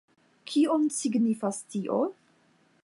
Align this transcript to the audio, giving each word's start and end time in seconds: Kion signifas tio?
Kion 0.51 0.87
signifas 0.95 1.61
tio? 1.75 2.03